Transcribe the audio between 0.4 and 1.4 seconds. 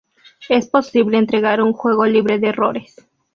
Es posible